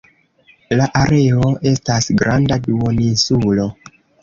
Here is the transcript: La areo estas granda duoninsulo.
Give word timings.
La 0.79 0.87
areo 1.01 1.51
estas 1.73 2.09
granda 2.23 2.59
duoninsulo. 2.71 3.71